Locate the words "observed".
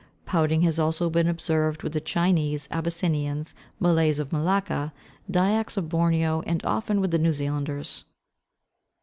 1.27-1.83